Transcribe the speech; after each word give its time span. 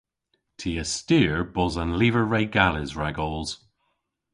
Ty 0.59 0.71
a 0.83 0.85
styr 0.97 1.35
bos 1.55 1.73
an 1.81 1.91
lyver 1.99 2.25
re 2.33 2.41
gales 2.55 2.91
ragos. 2.99 3.49